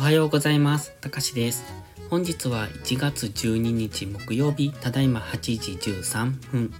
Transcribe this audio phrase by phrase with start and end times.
[0.00, 0.94] おはようございます。
[1.02, 1.62] たかしです。
[2.08, 6.72] 本日は1月12日木曜日、ただいま8時13分。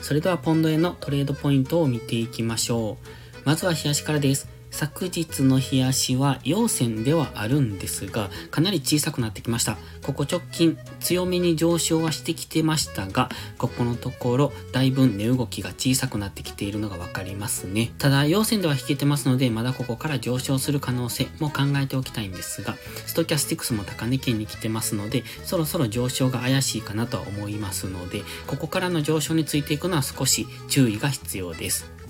[0.00, 3.06] それではポンドへのトレードポイントを見ていきましょう。
[3.44, 4.48] まずは冷やしからです。
[4.72, 9.76] 昨日の冷やしは陽線ではあるんですが、かなり小さくなってきました。
[10.02, 17.92] ここ直近強めに上昇はしてきてましたが、ここのところだいぶ値動きが小さくなってきているのがわかりますね。
[17.98, 22.76] ただ陽線では引けてますので、まだここから上昇する可能性も考えておきたいんですが、
[23.06, 32.01] ストキャスティクスも高値圏に来てますので、そろそろ上昇が怪しいかなとは思いますので、ここからの上昇についていくのは少し注意が必要です。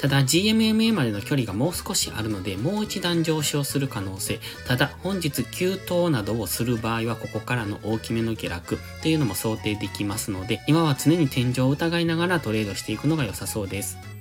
[0.00, 4.40] ただ GMMA までの距離がもう少しあるので、もう一段上昇する可能性。
[4.66, 14.15] ただ、本日急騰などをする場合は、ここからの大きめの下落というのも想定できますので、今は常に天井を疑いながらトレードしていくのが良さそうです。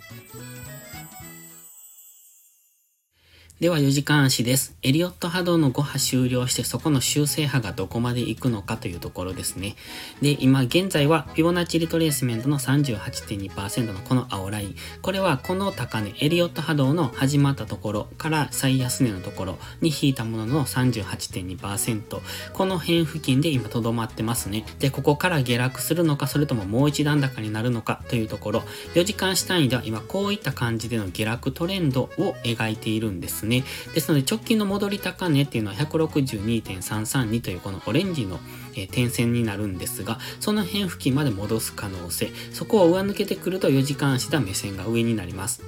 [3.62, 4.76] では4時間足です。
[4.82, 9.78] エリオット波動の5波終了してそこの修正波がどこまで行くのかというところですね。
[10.22, 14.76] で、今現在はフィボナッチリトレースメントの38.2%のこの青ライン。
[15.02, 22.20] これはこの高値、エリオット波動の始まったところから最安値のところに引いたものの38.2%。
[22.52, 24.66] この辺付近で今留まってますね。
[24.80, 28.64] で、ここから下落するのか、それとももう一段高になるのかというところ、
[28.96, 33.64] 4時間足単位では今こういった感じでの下落トレンドを描いているんですね。
[33.94, 38.40] ですので直近の戻り高値っていうのは162.332というこのオレンジの
[38.76, 45.64] え点線になるんですが、その辺付近まで戻す可能性、そこを上抜けてくると4時間足では目線が上になります。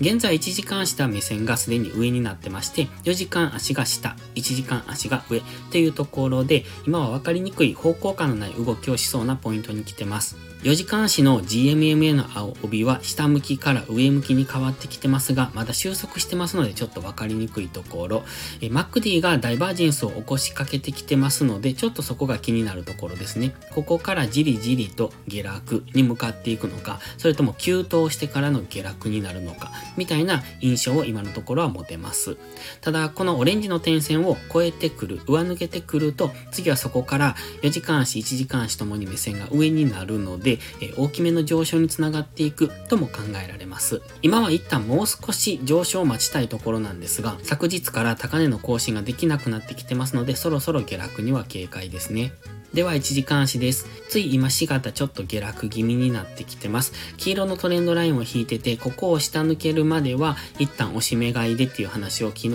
[0.00, 10.36] 現在1時間足では目線がすでに上になってまして、4時間足が下、1時間足が上というところで、今は分かりにくい方向感のない動きをしそうなポイントに来てます。
[10.62, 18.24] 4時間足の GMMA の青帯は下向きから上向きに変わってきてますが、まだ収束してますのでちょっと分かりにくいところ。
[18.60, 23.54] え MacD がダイバージェンスを起こしかけてきてますので、ちょっとそこが気気になるところですね。
[23.72, 32.36] ここからじりじりと下落に向かっていくのか、それとも急騰してからの下落になるのか、みたいな印象を今のところは持てます。
[32.80, 44.02] ただ、このオレンジの点線を越えてくる、上抜けてくると、次はそこから4時間足、1時間足ともに目線が上になるので、え大きめの上昇につながっていくとも考えられます。
[44.22, 52.32] 今は一旦もう少し上昇を待ちたいところなんですが、昨日から高値の更新ができなくなってきてますので、そろそろ下落には警戒ですね。
[52.74, 53.86] では1時間足です。
[54.08, 56.92] つい今4型ちょっと下落気味になってきてます。
[57.16, 62.50] 黄色のトレンドラインを引いてて、ここを下抜けるまでは一旦押し目買いでっていう話を昨日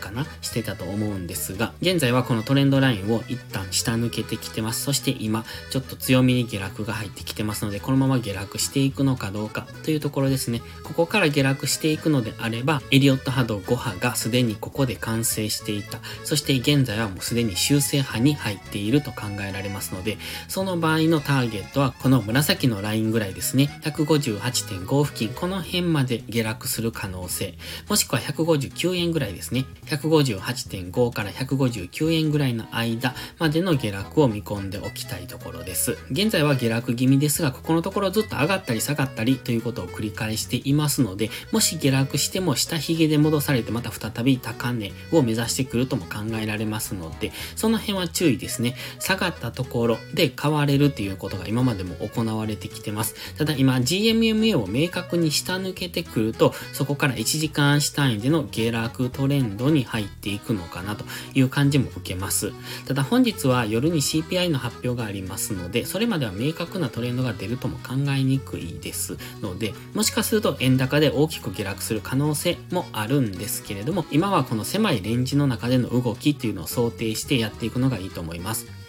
[0.00, 0.26] かな？
[0.40, 4.82] してたと思うんですが、現在はこのトレンドラインを一旦下抜けてきてます。
[4.82, 10.62] そして今、ちょっと強めに下落が入ってきてますので、このまま下落していくのかどうかというところですね。
[10.82, 16.00] ここから下落していくのであれば、エリオット波動5波がすでにここで完成していた。
[16.24, 20.18] そして現在はもうすでに修正波に入っていると考えられますので、
[20.48, 23.80] その場合のターゲットはこの紫のラインぐらいですね。
[23.84, 27.54] 158.5付近、この辺まで下落する可能性。
[27.88, 29.66] もしくは159円ぐらいですね。
[29.96, 35.98] 158.5から159円ぐらいの間までの下落を見込んでおきたいところです。
[36.10, 48.76] 現在は下落気味ですが、ここのところずっと上がったり下がったりということを繰り返していますので、もし下落しても下髭で戻されてまた再び高値を目指してくるとも考えられますので、その辺は注意ですね。
[48.98, 53.34] 下がったところで買われるっていうことが今までも行われてきてます。
[53.36, 61.04] ただ今 GMMA を明確に下抜けてくると、そこから1時間足単位での下落トレンドにに入っていくのかなと
[61.34, 62.52] いう感じも受けます。
[62.86, 78.79] ただ本日は夜に CPI の発表がありますので、それまでは明確なトレンドが出るとも考えにくいですので、もしかすると円高で大きく下落する可能性もあるんですけれども、今はこの狭いレンジの中での動きっていうのを想定してやっていくのがいいと思います。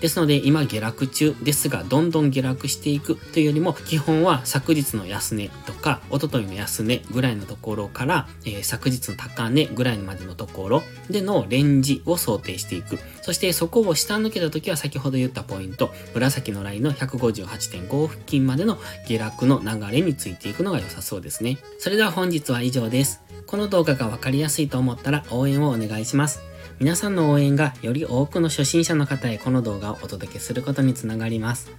[0.00, 12.98] ですので今下落中ですがどんどん下落していくというよりも基本は昨日の安値とか一昨日の安値ぐらいのところから、えー昨日の高値ぐらいまでのところでのレンジを想定していく。
[13.22, 15.92] そしてそこを下抜けた時は先ほど言ったポイント。
[16.14, 20.72] 紫のラインの158.5付近までの下落の流れについていくの。
[20.76, 23.20] が良さそうですねそれでは本日は以上です。
[23.46, 26.40] この動画がわかりやすいと思ったら応援をお願いします。
[26.78, 31.70] 皆さんの応援がより多くの初心者の方へこの動画をお届けすることにつながります。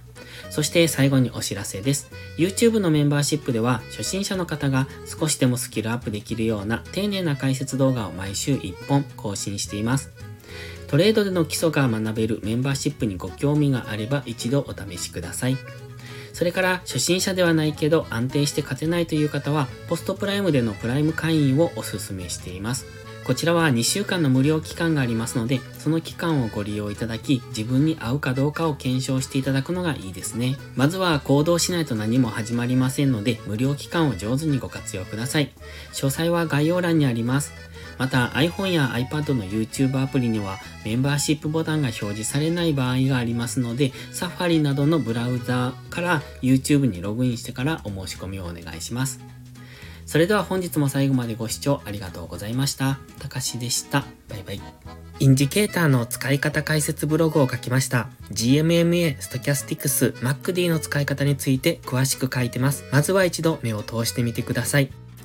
[0.50, 2.10] そして最後にお知らせです。
[2.36, 10.10] YouTube のメンバーシップでは初心者の方が少しでもスキルアップできるような丁寧な解説動画を毎週1本更新しています。
[10.88, 15.56] トレードでの基礎が学べるメンバーシップにご興味があれば一度お試しください。
[16.32, 23.07] それから初心者ではないけど安定して勝てないという方はポストプライムでのプライム会員をお勧めしています。
[23.28, 30.56] こちらは2週間の無料期間がありますので、その期間をご利用いただき、自分に合うかどうかを検証していただくのがいいですね。
[30.76, 35.52] まずは行動しないと何も始まりませんので、無料期間を上手にご活用ください。
[35.92, 37.52] 詳細は概要欄にあります。
[37.98, 49.20] また iPhone や iPad の YouTube アプリにはメンバーシップボタンが表示されない場合がありますので、Safari などのブラウザから YouTube にログインしてからお申し込みをお願いします。
[50.08, 52.98] それでは本日も最後までご視聴ありがとうございました。
[53.18, 54.06] たかしでした。
[54.30, 54.60] バイバイ。
[55.20, 58.08] インジケーターの使い方解説ブログを書きました。
[58.32, 62.84] GMMA、Stochastics、MacD の使い方について詳しく書いてます。
[62.90, 64.90] まずは一度目を通してみてください。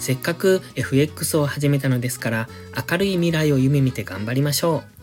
[0.00, 2.48] せっかく FX を始めたのですから、
[2.90, 4.99] 明るい未来を夢見て頑張りましょう。